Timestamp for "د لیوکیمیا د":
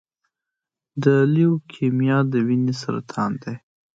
1.03-2.33